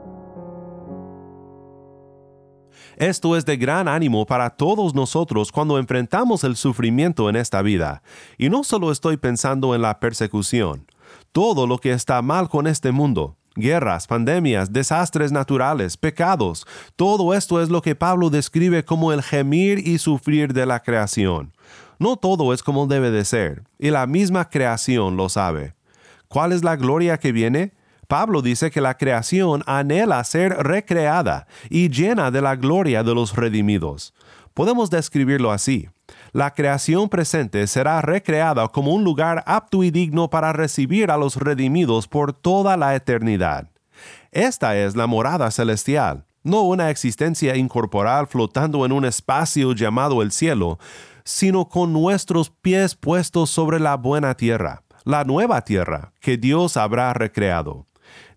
Esto 3.02 3.36
es 3.36 3.46
de 3.46 3.58
gran 3.58 3.88
ánimo 3.88 4.28
para 4.28 4.52
todos 4.52 4.94
nosotros 4.94 5.52
cuando 5.52 5.80
enfrentamos 5.80 6.44
el 6.44 6.56
sufrimiento 6.56 7.32
en 7.32 7.36
esta 7.36 7.64
vida. 7.64 8.04
Y 8.38 8.50
no 8.50 8.64
solo 8.64 8.92
estoy 8.92 9.18
pensando 9.18 9.74
en 9.74 9.82
la 9.82 10.00
persecución, 10.00 10.86
todo 11.32 11.66
lo 11.66 11.80
que 11.80 11.94
está 11.94 12.22
mal 12.22 12.48
con 12.48 12.68
este 12.68 12.92
mundo, 12.92 13.38
guerras, 13.56 14.06
pandemias, 14.06 14.72
desastres 14.72 15.32
naturales, 15.32 15.98
pecados, 15.98 16.68
todo 16.96 17.34
esto 17.34 17.60
es 17.60 17.70
lo 17.70 17.82
que 17.82 17.96
Pablo 17.96 18.30
describe 18.30 18.86
como 18.86 19.12
el 19.12 19.24
gemir 19.24 19.80
y 19.80 19.98
sufrir 19.98 20.54
de 20.54 20.68
la 20.68 20.84
creación. 20.84 21.54
No 21.98 22.18
todo 22.18 22.54
es 22.54 22.62
como 22.62 22.86
debe 22.86 23.10
de 23.10 23.26
ser, 23.26 23.64
y 23.80 23.90
la 23.90 24.06
misma 24.06 24.48
creación 24.48 25.18
lo 25.18 25.28
sabe. 25.28 25.74
¿Cuál 26.28 26.52
es 26.52 26.64
la 26.64 26.76
gloria 26.76 27.18
que 27.18 27.32
viene? 27.32 27.74
Pablo 28.12 28.42
dice 28.42 28.72
que 28.72 28.82
la 28.82 28.98
creación 28.98 29.64
anhela 29.66 30.22
ser 30.26 30.52
recreada 30.52 31.48
y 31.70 31.88
llena 31.88 32.30
de 32.30 32.42
la 32.42 32.58
gloria 32.58 33.04
de 33.04 33.16
los 33.16 33.34
redimidos. 33.34 34.14
Podemos 34.54 34.90
describirlo 34.90 35.50
así. 35.50 35.88
La 36.34 36.54
creación 36.54 37.08
presente 37.08 37.66
será 37.68 38.02
recreada 38.02 38.68
como 38.68 38.94
un 38.94 39.06
lugar 39.06 39.46
apto 39.48 39.82
y 39.82 39.92
digno 39.92 40.30
para 40.30 40.52
recibir 40.52 41.10
a 41.10 41.16
los 41.16 41.38
redimidos 41.38 42.10
por 42.10 42.34
toda 42.34 42.76
la 42.76 42.96
eternidad. 42.96 43.70
Esta 44.34 44.76
es 44.76 44.98
la 44.98 45.08
morada 45.08 45.50
celestial, 45.50 46.26
no 46.44 46.64
una 46.64 46.90
existencia 46.90 47.56
incorporal 47.56 48.28
flotando 48.28 48.86
en 48.86 48.92
un 48.92 49.06
espacio 49.06 49.72
llamado 49.72 50.22
el 50.22 50.34
cielo, 50.34 50.80
sino 51.24 51.70
con 51.70 51.94
nuestros 51.94 52.50
pies 52.50 52.94
puestos 52.94 53.50
sobre 53.50 53.80
la 53.80 53.96
buena 53.96 54.36
tierra, 54.36 54.84
la 55.06 55.24
nueva 55.24 55.62
tierra 55.62 56.12
que 56.20 56.36
Dios 56.36 56.76
habrá 56.76 57.14
recreado. 57.14 57.86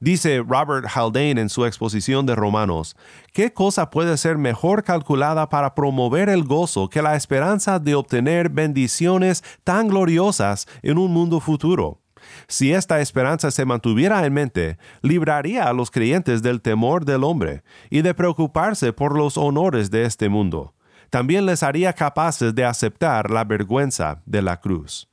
Dice 0.04 0.44
Robert 0.46 0.86
Haldane 0.94 1.40
en 1.40 1.48
su 1.48 1.64
exposición 1.64 2.26
de 2.26 2.34
Romanos, 2.34 2.94
¿qué 3.32 3.54
cosa 3.54 3.88
puede 3.88 4.18
ser 4.18 4.36
mejor 4.36 4.84
calculada 4.84 5.48
para 5.48 5.74
promover 5.74 6.28
el 6.28 6.44
gozo 6.44 6.90
que 6.90 7.00
la 7.00 7.16
esperanza 7.16 7.78
de 7.78 7.94
obtener 7.94 8.50
bendiciones 8.50 9.42
tan 9.64 9.88
gloriosas 9.88 10.68
en 10.82 10.98
un 10.98 11.10
mundo 11.10 11.40
futuro? 11.40 12.02
Si 12.48 12.74
esta 12.74 13.00
esperanza 13.00 13.50
se 13.50 13.64
mantuviera 13.64 14.26
en 14.26 14.34
mente, 14.34 14.76
libraría 15.00 15.64
a 15.64 15.72
los 15.72 15.90
creyentes 15.90 16.42
del 16.42 16.60
temor 16.60 17.06
del 17.06 17.24
hombre 17.24 17.62
y 17.88 18.02
de 18.02 18.12
preocuparse 18.12 18.92
por 18.92 19.16
los 19.16 19.38
honores 19.38 19.90
de 19.90 20.04
este 20.04 20.28
mundo. 20.28 20.74
También 21.08 21.46
les 21.46 21.62
haría 21.62 21.94
capaces 21.94 22.54
de 22.54 22.66
aceptar 22.66 23.30
la 23.30 23.44
vergüenza 23.44 24.20
de 24.26 24.42
la 24.42 24.60
cruz. 24.60 25.08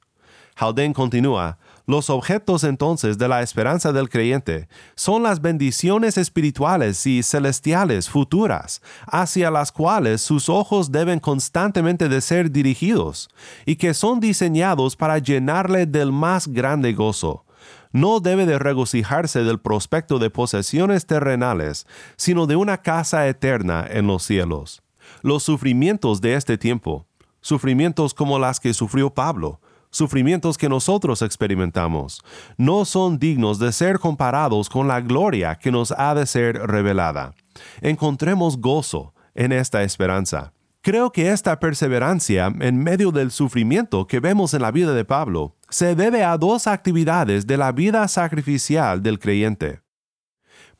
Haldane 0.58 0.94
continúa, 0.94 1.58
los 1.86 2.10
objetos 2.10 2.64
entonces 2.64 3.18
de 3.18 3.28
la 3.28 3.42
esperanza 3.42 3.92
del 3.92 4.10
creyente 4.10 4.68
son 4.96 5.24
las 5.24 5.42
bendiciones 5.42 6.18
espirituales 6.18 7.06
y 7.08 7.24
celestiales 7.24 8.10
futuras, 8.10 8.82
hacia 9.08 9.52
las 9.52 9.72
cuales 9.72 10.22
sus 10.22 10.50
ojos 10.50 10.92
deben 10.92 11.20
constantemente 11.20 12.10
de 12.10 12.22
ser 12.22 12.52
dirigidos, 12.52 13.30
y 13.66 13.76
que 13.76 13.94
son 13.94 14.20
diseñados 14.20 14.96
para 14.96 15.18
llenarle 15.18 15.86
del 15.86 16.12
más 16.12 16.48
grande 16.48 16.94
gozo. 16.94 17.46
No 17.92 18.22
debe 18.22 18.46
de 18.46 18.58
regocijarse 18.58 19.44
del 19.44 19.60
prospecto 19.60 20.18
de 20.18 20.30
posesiones 20.30 21.06
terrenales, 21.06 21.88
sino 22.16 22.48
de 22.48 22.56
una 22.56 22.78
casa 22.78 23.28
eterna 23.28 23.86
en 23.90 24.08
los 24.08 24.24
cielos. 24.24 24.82
Los 25.22 25.44
sufrimientos 25.44 26.22
de 26.22 26.36
este 26.36 26.58
tiempo, 26.58 27.06
sufrimientos 27.42 28.14
como 28.14 28.40
las 28.40 28.60
que 28.60 28.74
sufrió 28.74 29.14
Pablo, 29.14 29.60
sufrimientos 29.92 30.58
que 30.58 30.70
nosotros 30.70 31.22
experimentamos, 31.22 32.24
no 32.58 32.86
son 32.86 33.20
dignos 33.20 33.60
de 33.60 33.72
ser 33.72 34.00
comparados 34.00 34.70
con 34.70 34.88
la 34.88 35.02
gloria 35.02 35.56
que 35.56 35.72
nos 35.72 35.92
ha 35.92 36.16
de 36.16 36.26
ser 36.26 36.58
revelada. 36.58 37.34
Encontremos 37.82 38.58
gozo 38.58 39.14
en 39.36 39.52
esta 39.52 39.84
esperanza. 39.84 40.54
Creo 40.82 41.12
que 41.12 41.30
esta 41.30 41.60
perseverancia 41.60 42.52
en 42.60 42.82
medio 42.82 43.12
del 43.12 43.30
sufrimiento 43.30 44.08
que 44.08 44.20
vemos 44.20 44.56
en 44.56 44.64
la 44.64 44.72
vida 44.72 44.94
de 44.94 45.06
Pablo 45.06 45.56
se 45.70 45.94
debe 45.96 46.24
a 46.24 46.38
dos 46.38 46.66
actividades 46.66 47.46
de 47.46 47.58
la 47.58 47.72
vida 47.72 48.08
sacrificial 48.08 49.04
del 49.04 49.20
creyente. 49.20 49.82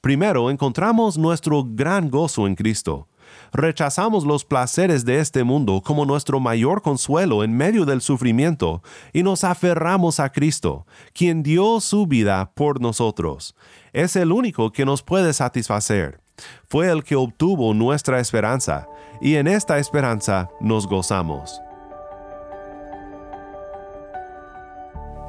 Primero, 0.02 0.50
encontramos 0.50 1.20
nuestro 1.20 1.64
gran 1.64 2.10
gozo 2.10 2.48
en 2.48 2.56
Cristo. 2.56 3.08
Rechazamos 3.54 4.24
los 4.24 4.46
placeres 4.46 5.04
de 5.04 5.20
este 5.20 5.44
mundo 5.44 5.82
como 5.84 6.06
nuestro 6.06 6.40
mayor 6.40 6.82
consuelo 6.82 7.44
en 7.44 7.52
medio 7.52 7.86
del 7.86 8.02
sufrimiento 8.02 8.82
y 9.12 9.24
nos 9.24 9.44
aferramos 9.44 10.22
a 10.22 10.32
Cristo, 10.32 10.86
quien 11.14 11.44
dio 11.44 11.82
su 11.82 12.08
vida 12.08 12.52
por 12.56 12.80
nosotros. 12.80 13.56
Es 13.92 14.16
el 14.16 14.32
único 14.32 14.72
que 14.72 14.86
nos 14.86 15.04
puede 15.04 15.34
satisfacer. 15.34 16.22
Fue 16.70 16.90
el 16.90 17.04
que 17.04 17.18
obtuvo 17.18 17.74
nuestra 17.74 18.20
esperanza, 18.20 18.88
y 19.20 19.36
en 19.36 19.48
esta 19.48 19.80
esperanza 19.80 20.50
nos 20.62 20.88
gozamos. 20.88 21.62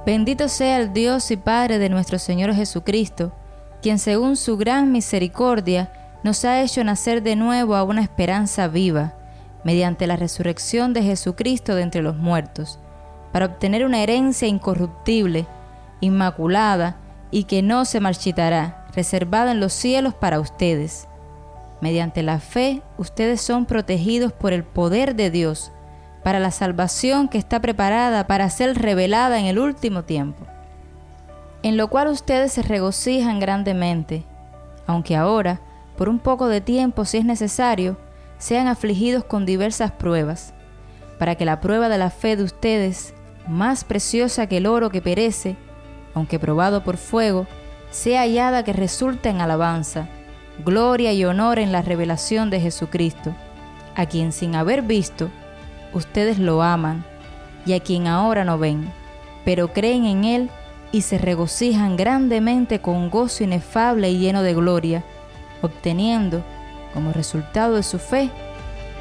Bendito 0.06 0.48
sea 0.48 0.80
el 0.80 0.92
Dios 0.92 1.30
y 1.30 1.36
Padre 1.36 1.78
de 1.78 1.88
nuestro 1.88 2.18
Señor 2.18 2.54
Jesucristo, 2.54 3.32
quien 3.82 3.98
según 3.98 4.36
su 4.36 4.56
gran 4.56 4.92
misericordia, 4.92 5.92
nos 6.22 6.44
ha 6.44 6.60
hecho 6.62 6.84
nacer 6.84 7.22
de 7.22 7.36
nuevo 7.36 7.74
a 7.74 7.82
una 7.82 8.02
esperanza 8.02 8.68
viva, 8.68 9.14
mediante 9.64 10.06
la 10.06 10.16
resurrección 10.16 10.92
de 10.92 11.02
Jesucristo 11.02 11.74
de 11.74 11.82
entre 11.82 12.02
los 12.02 12.16
muertos, 12.16 12.78
para 13.32 13.46
obtener 13.46 13.84
una 13.84 14.02
herencia 14.02 14.48
incorruptible, 14.48 15.46
inmaculada 16.00 16.96
y 17.30 17.44
que 17.44 17.62
no 17.62 17.84
se 17.84 18.00
marchitará, 18.00 18.86
reservada 18.94 19.52
en 19.52 19.60
los 19.60 19.72
cielos 19.72 20.14
para 20.14 20.40
ustedes. 20.40 21.08
Mediante 21.80 22.22
la 22.22 22.38
fe, 22.38 22.82
ustedes 22.98 23.40
son 23.40 23.66
protegidos 23.66 24.32
por 24.32 24.52
el 24.52 24.64
poder 24.64 25.16
de 25.16 25.30
Dios 25.30 25.72
para 26.22 26.38
la 26.38 26.50
salvación 26.50 27.28
que 27.28 27.38
está 27.38 27.60
preparada 27.60 28.26
para 28.26 28.48
ser 28.50 28.78
revelada 28.78 29.40
en 29.40 29.46
el 29.46 29.58
último 29.58 30.04
tiempo. 30.04 30.46
En 31.62 31.76
lo 31.76 31.88
cual 31.88 32.08
ustedes 32.08 32.52
se 32.52 32.62
regocijan 32.62 33.40
grandemente, 33.40 34.24
aunque 34.86 35.16
ahora, 35.16 35.60
por 36.02 36.08
un 36.08 36.18
poco 36.18 36.48
de 36.48 36.60
tiempo 36.60 37.04
si 37.04 37.18
es 37.18 37.24
necesario, 37.24 37.96
sean 38.36 38.66
afligidos 38.66 39.22
con 39.22 39.46
diversas 39.46 39.92
pruebas, 39.92 40.52
para 41.16 41.36
que 41.36 41.44
la 41.44 41.60
prueba 41.60 41.88
de 41.88 41.96
la 41.96 42.10
fe 42.10 42.34
de 42.34 42.42
ustedes, 42.42 43.14
más 43.46 43.84
preciosa 43.84 44.48
que 44.48 44.56
el 44.56 44.66
oro 44.66 44.90
que 44.90 45.00
perece, 45.00 45.56
aunque 46.12 46.40
probado 46.40 46.82
por 46.82 46.96
fuego, 46.96 47.46
sea 47.92 48.22
hallada 48.22 48.64
que 48.64 48.72
resulte 48.72 49.28
en 49.28 49.40
alabanza, 49.40 50.08
gloria 50.64 51.12
y 51.12 51.24
honor 51.24 51.60
en 51.60 51.70
la 51.70 51.82
revelación 51.82 52.50
de 52.50 52.58
Jesucristo, 52.58 53.32
a 53.94 54.06
quien 54.06 54.32
sin 54.32 54.56
haber 54.56 54.82
visto, 54.82 55.30
ustedes 55.92 56.40
lo 56.40 56.64
aman, 56.64 57.04
y 57.64 57.74
a 57.74 57.78
quien 57.78 58.08
ahora 58.08 58.44
no 58.44 58.58
ven, 58.58 58.92
pero 59.44 59.72
creen 59.72 60.04
en 60.06 60.24
Él 60.24 60.50
y 60.90 61.02
se 61.02 61.16
regocijan 61.16 61.96
grandemente 61.96 62.80
con 62.80 63.08
gozo 63.08 63.44
inefable 63.44 64.10
y 64.10 64.18
lleno 64.18 64.42
de 64.42 64.52
gloria, 64.52 65.04
obteniendo, 65.62 66.44
como 66.92 67.12
resultado 67.12 67.76
de 67.76 67.82
su 67.82 67.98
fe, 67.98 68.30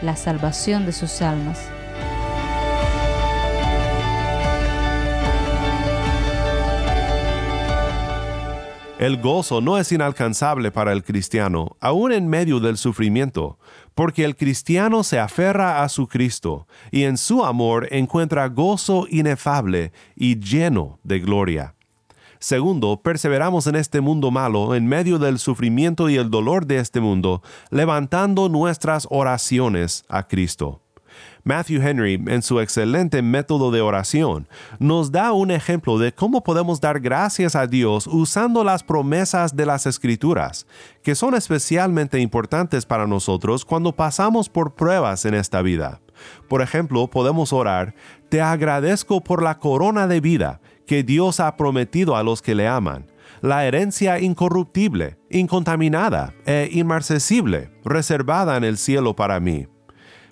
la 0.02 0.16
salvación 0.16 0.86
de 0.86 0.94
sus 0.94 1.22
almas. 1.22 1.60
El 9.02 9.18
gozo 9.18 9.62
no 9.62 9.80
es 9.80 9.92
inalcanzable 9.92 10.70
para 10.70 10.94
el 10.94 11.04
cristiano, 11.04 11.76
aún 11.80 12.12
en 12.12 12.28
medio 12.28 12.60
del 12.60 12.78
sufrimiento, 12.78 13.58
porque 13.96 14.24
el 14.24 14.36
cristiano 14.36 15.04
se 15.04 15.18
aferra 15.18 15.82
a 15.82 15.90
su 15.90 16.08
Cristo 16.08 16.68
y 16.92 17.06
en 17.06 17.18
su 17.18 17.44
amor 17.44 17.88
encuentra 17.90 18.48
gozo 18.48 19.08
inefable 19.10 19.92
y 20.16 20.40
lleno 20.40 21.00
de 21.02 21.20
gloria. 21.20 21.74
Segundo, 22.42 23.00
perseveramos 23.04 23.68
en 23.68 23.76
este 23.76 24.02
mundo 24.02 24.32
malo 24.32 24.74
en 24.74 24.88
medio 24.88 25.20
del 25.20 25.38
sufrimiento 25.38 26.10
y 26.10 26.16
el 26.16 26.32
dolor 26.32 26.66
de 26.66 26.80
este 26.80 27.00
mundo, 27.00 27.44
levantando 27.70 28.50
nuestras 28.50 29.08
oraciones 29.12 30.04
a 30.10 30.28
Cristo. 30.28 30.82
Matthew 31.44 31.84
Henry, 31.84 32.16
en 32.26 32.42
su 32.42 32.60
excelente 32.60 33.22
método 33.22 33.70
de 33.70 33.82
oración, 33.82 34.48
nos 34.80 35.12
da 35.12 35.34
un 35.34 35.52
ejemplo 35.52 36.00
de 36.00 36.14
cómo 36.14 36.44
podemos 36.44 36.82
dar 36.82 37.00
gracias 37.00 37.56
a 37.56 37.68
Dios 37.68 38.08
usando 38.08 38.64
las 38.64 38.82
promesas 38.82 39.56
de 39.56 39.68
las 39.68 39.86
Escrituras, 39.86 40.66
que 41.04 41.14
son 41.14 41.36
especialmente 41.36 42.20
importantes 42.20 42.88
para 42.88 43.06
nosotros 43.06 43.66
cuando 43.66 43.96
pasamos 43.96 44.50
por 44.50 44.74
pruebas 44.74 45.26
en 45.26 45.36
esta 45.36 45.62
vida. 45.62 46.02
Por 46.50 46.64
ejemplo, 46.64 47.08
podemos 47.08 47.54
orar, 47.54 47.94
Te 48.30 48.42
agradezco 48.42 49.22
por 49.22 49.44
la 49.44 49.60
corona 49.60 50.08
de 50.08 50.22
vida 50.22 50.60
que 50.92 51.04
Dios 51.04 51.40
ha 51.40 51.56
prometido 51.56 52.18
a 52.18 52.22
los 52.22 52.42
que 52.42 52.54
le 52.54 52.68
aman 52.68 53.08
la 53.40 53.66
herencia 53.66 54.20
incorruptible, 54.20 55.18
incontaminada 55.30 56.34
e 56.46 56.68
inmarcesible, 56.74 57.72
reservada 57.86 58.58
en 58.58 58.66
el 58.66 58.78
cielo 58.78 59.16
para 59.16 59.40
mí. 59.40 59.68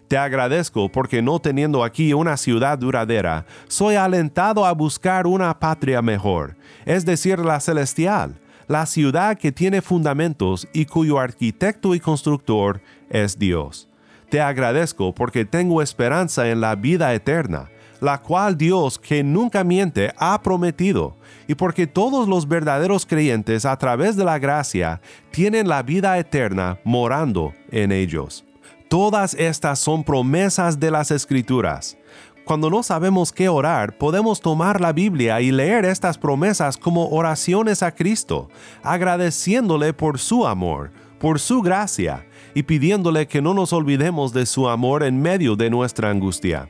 Te 0.09 0.17
agradezco 0.17 0.91
porque 0.91 1.21
no 1.21 1.39
teniendo 1.39 1.81
aquí 1.81 2.11
una 2.11 2.35
ciudad 2.35 2.77
duradera, 2.77 3.45
soy 3.69 3.95
alentado 3.95 4.65
a 4.65 4.73
buscar 4.73 5.27
una 5.27 5.57
patria 5.57 6.01
mejor, 6.01 6.57
es 6.85 7.05
decir, 7.05 7.39
la 7.39 7.61
celestial, 7.61 8.41
la 8.67 8.85
ciudad 8.85 9.37
que 9.37 9.53
tiene 9.53 9.81
fundamentos 9.81 10.67
y 10.73 10.83
cuyo 10.83 11.19
arquitecto 11.19 11.95
y 11.95 12.01
constructor 12.01 12.81
es 13.09 13.39
Dios. 13.39 13.87
Te 14.29 14.41
agradezco 14.41 15.15
porque 15.15 15.45
tengo 15.45 15.81
esperanza 15.81 16.50
en 16.50 16.59
la 16.59 16.75
vida 16.75 17.13
eterna, 17.13 17.69
la 18.01 18.18
cual 18.20 18.57
Dios, 18.57 18.98
que 18.98 19.24
nunca 19.24 19.64
miente, 19.64 20.14
ha 20.18 20.42
prometido, 20.42 21.16
y 21.48 21.55
porque 21.55 21.88
todos 21.88 22.27
los 22.27 22.48
verdaderos 22.48 23.05
creyentes 23.05 23.66
a 23.66 23.77
través 23.77 24.16
de 24.16 24.25
la 24.25 24.40
gracia 24.40 25.01
tienen 25.31 25.68
la 25.68 25.83
vida 25.83 26.18
eterna 26.18 26.79
morando 26.83 27.53
en 27.72 27.92
ellos. 27.92 28.46
Todas 28.88 29.33
estas 29.35 29.79
son 29.79 30.03
promesas 30.03 30.79
de 30.79 30.92
las 30.92 31.12
escrituras. 31.12 31.98
Cuando 32.46 32.72
no 32.72 32.81
sabemos 32.81 33.31
qué 33.31 33.48
orar, 33.48 33.96
podemos 33.98 34.42
tomar 34.42 34.81
la 34.81 34.92
Biblia 34.92 35.40
y 35.42 35.51
leer 35.51 35.85
estas 35.85 36.18
promesas 36.18 36.77
como 36.77 37.07
oraciones 37.09 37.83
a 37.83 37.94
Cristo, 37.94 38.50
agradeciéndole 38.81 39.94
por 39.94 40.18
su 40.18 40.48
amor, 40.48 40.92
por 41.20 41.40
su 41.40 41.62
gracia, 41.62 42.25
y 42.55 42.64
pidiéndole 42.64 43.27
que 43.27 43.44
no 43.44 43.53
nos 43.53 43.72
olvidemos 43.74 44.33
de 44.33 44.48
su 44.48 44.68
amor 44.68 45.03
en 45.03 45.22
medio 45.22 45.55
de 45.55 45.70
nuestra 45.70 46.09
angustia. 46.09 46.70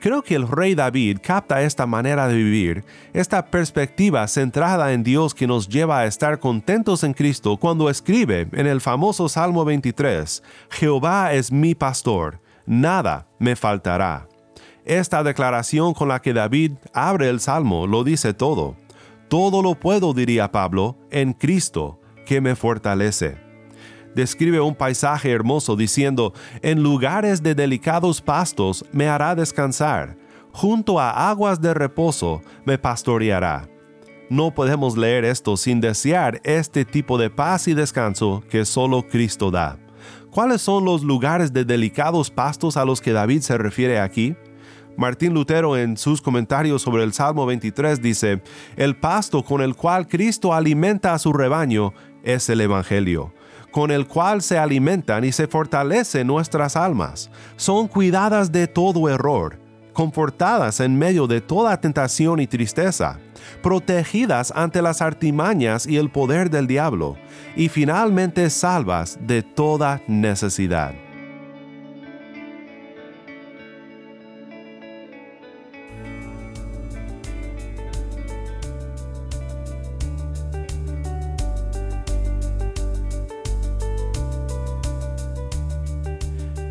Creo 0.00 0.22
que 0.22 0.34
el 0.34 0.48
rey 0.48 0.74
David 0.74 1.18
capta 1.22 1.60
esta 1.60 1.84
manera 1.84 2.26
de 2.26 2.34
vivir, 2.34 2.84
esta 3.12 3.46
perspectiva 3.46 4.26
centrada 4.28 4.94
en 4.94 5.02
Dios 5.02 5.34
que 5.34 5.46
nos 5.46 5.68
lleva 5.68 5.98
a 5.98 6.06
estar 6.06 6.38
contentos 6.38 7.04
en 7.04 7.12
Cristo 7.12 7.58
cuando 7.58 7.90
escribe 7.90 8.48
en 8.52 8.66
el 8.66 8.80
famoso 8.80 9.28
Salmo 9.28 9.66
23, 9.66 10.42
Jehová 10.70 11.34
es 11.34 11.52
mi 11.52 11.74
pastor, 11.74 12.40
nada 12.64 13.26
me 13.38 13.56
faltará. 13.56 14.26
Esta 14.86 15.22
declaración 15.22 15.92
con 15.92 16.08
la 16.08 16.22
que 16.22 16.32
David 16.32 16.72
abre 16.94 17.28
el 17.28 17.38
Salmo 17.38 17.86
lo 17.86 18.02
dice 18.02 18.32
todo. 18.32 18.76
Todo 19.28 19.60
lo 19.60 19.74
puedo, 19.74 20.14
diría 20.14 20.50
Pablo, 20.50 20.96
en 21.10 21.34
Cristo, 21.34 22.00
que 22.24 22.40
me 22.40 22.56
fortalece 22.56 23.49
describe 24.14 24.60
un 24.60 24.74
paisaje 24.74 25.30
hermoso 25.30 25.76
diciendo, 25.76 26.32
en 26.62 26.82
lugares 26.82 27.42
de 27.42 27.54
delicados 27.54 28.20
pastos 28.20 28.84
me 28.92 29.08
hará 29.08 29.34
descansar, 29.34 30.16
junto 30.52 30.98
a 30.98 31.30
aguas 31.30 31.60
de 31.60 31.74
reposo 31.74 32.42
me 32.64 32.78
pastoreará. 32.78 33.68
No 34.28 34.54
podemos 34.54 34.96
leer 34.96 35.24
esto 35.24 35.56
sin 35.56 35.80
desear 35.80 36.40
este 36.44 36.84
tipo 36.84 37.18
de 37.18 37.30
paz 37.30 37.66
y 37.66 37.74
descanso 37.74 38.44
que 38.48 38.64
solo 38.64 39.06
Cristo 39.08 39.50
da. 39.50 39.78
¿Cuáles 40.30 40.62
son 40.62 40.84
los 40.84 41.02
lugares 41.02 41.52
de 41.52 41.64
delicados 41.64 42.30
pastos 42.30 42.76
a 42.76 42.84
los 42.84 43.00
que 43.00 43.12
David 43.12 43.40
se 43.40 43.58
refiere 43.58 43.98
aquí? 43.98 44.36
Martín 44.96 45.34
Lutero 45.34 45.76
en 45.76 45.96
sus 45.96 46.22
comentarios 46.22 46.82
sobre 46.82 47.02
el 47.02 47.12
Salmo 47.12 47.46
23 47.46 48.00
dice, 48.00 48.40
El 48.76 48.96
pasto 48.96 49.42
con 49.42 49.62
el 49.62 49.74
cual 49.74 50.06
Cristo 50.06 50.54
alimenta 50.54 51.12
a 51.12 51.18
su 51.18 51.32
rebaño 51.32 51.92
es 52.22 52.48
el 52.48 52.60
Evangelio 52.60 53.32
con 53.70 53.90
el 53.90 54.06
cual 54.06 54.42
se 54.42 54.58
alimentan 54.58 55.24
y 55.24 55.32
se 55.32 55.46
fortalecen 55.46 56.26
nuestras 56.26 56.76
almas. 56.76 57.30
Son 57.56 57.88
cuidadas 57.88 58.50
de 58.52 58.66
todo 58.66 59.08
error, 59.08 59.58
confortadas 59.92 60.80
en 60.80 60.98
medio 60.98 61.26
de 61.26 61.40
toda 61.40 61.80
tentación 61.80 62.40
y 62.40 62.46
tristeza, 62.46 63.18
protegidas 63.62 64.52
ante 64.54 64.82
las 64.82 65.02
artimañas 65.02 65.86
y 65.86 65.96
el 65.96 66.10
poder 66.10 66.50
del 66.50 66.66
diablo, 66.66 67.16
y 67.56 67.68
finalmente 67.68 68.48
salvas 68.50 69.18
de 69.20 69.42
toda 69.42 70.00
necesidad. 70.06 71.09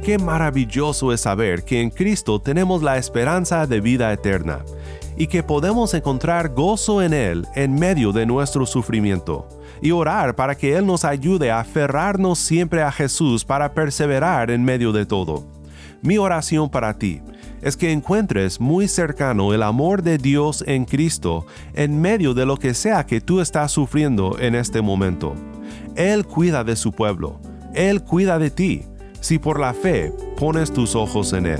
Qué 0.09 0.17
maravilloso 0.17 1.13
es 1.13 1.21
saber 1.21 1.63
que 1.63 1.81
en 1.81 1.91
Cristo 1.91 2.41
tenemos 2.41 2.81
la 2.81 2.97
esperanza 2.97 3.67
de 3.67 3.79
vida 3.79 4.11
eterna 4.11 4.65
y 5.15 5.27
que 5.27 5.43
podemos 5.43 5.93
encontrar 5.93 6.49
gozo 6.49 7.03
en 7.03 7.13
Él 7.13 7.45
en 7.53 7.75
medio 7.75 8.11
de 8.11 8.25
nuestro 8.25 8.65
sufrimiento 8.65 9.47
y 9.83 9.91
orar 9.91 10.35
para 10.35 10.55
que 10.55 10.75
Él 10.75 10.87
nos 10.87 11.05
ayude 11.05 11.51
a 11.51 11.59
aferrarnos 11.59 12.39
siempre 12.39 12.81
a 12.81 12.91
Jesús 12.91 13.45
para 13.45 13.75
perseverar 13.75 14.49
en 14.49 14.63
medio 14.63 14.91
de 14.91 15.05
todo. 15.05 15.45
Mi 16.01 16.17
oración 16.17 16.71
para 16.71 16.97
ti 16.97 17.21
es 17.61 17.77
que 17.77 17.91
encuentres 17.91 18.59
muy 18.59 18.87
cercano 18.87 19.53
el 19.53 19.61
amor 19.61 20.01
de 20.01 20.17
Dios 20.17 20.63
en 20.65 20.85
Cristo 20.85 21.45
en 21.75 22.01
medio 22.01 22.33
de 22.33 22.47
lo 22.47 22.57
que 22.57 22.73
sea 22.73 23.05
que 23.05 23.21
tú 23.21 23.41
estás 23.41 23.71
sufriendo 23.71 24.39
en 24.39 24.55
este 24.55 24.81
momento. 24.81 25.35
Él 25.95 26.25
cuida 26.25 26.63
de 26.63 26.75
su 26.75 26.93
pueblo, 26.93 27.39
Él 27.75 28.03
cuida 28.03 28.39
de 28.39 28.49
ti 28.49 28.88
si 29.21 29.39
por 29.39 29.59
la 29.59 29.73
fe 29.73 30.13
pones 30.37 30.71
tus 30.71 30.95
ojos 30.95 31.33
en 31.33 31.45
Él. 31.45 31.59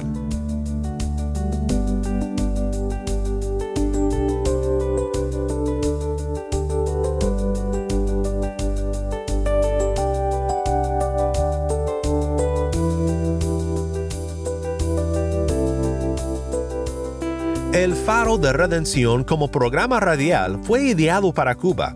El 17.73 17.95
Faro 17.95 18.37
de 18.37 18.51
Redención 18.51 19.23
como 19.23 19.49
programa 19.49 19.99
radial 19.99 20.59
fue 20.63 20.83
ideado 20.83 21.33
para 21.33 21.55
Cuba 21.55 21.95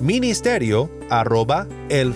ministerio 0.00 0.90
arroba 1.10 1.66
el 1.88 2.14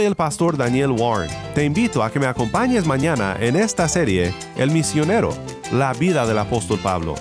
El 0.09 0.17
pastor 0.17 0.57
Daniel 0.57 0.91
Warren. 0.91 1.31
Te 1.55 1.65
invito 1.65 2.03
a 2.03 2.11
que 2.11 2.19
me 2.19 2.27
acompañes 2.27 2.87
mañana 2.87 3.37
en 3.39 3.57
esta 3.57 3.89
serie 3.89 4.35
El 4.57 4.71
misionero, 4.71 5.33
la 5.71 5.93
vida 5.93 6.27
del 6.27 6.39
apóstol 6.39 6.81
Pablo. 6.83 7.15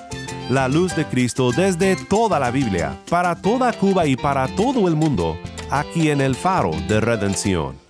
La 0.50 0.70
luz 0.70 0.96
de 0.96 1.06
Cristo 1.06 1.52
desde 1.52 1.98
toda 1.98 2.40
la 2.40 2.50
Biblia, 2.50 2.98
para 3.10 3.36
toda 3.36 3.74
Cuba 3.74 4.08
y 4.08 4.16
para 4.16 4.48
todo 4.56 4.88
el 4.88 4.96
mundo, 4.96 5.38
aquí 5.70 6.10
en 6.10 6.22
el 6.22 6.34
faro 6.36 6.72
de 6.88 7.02
redención. 7.02 7.87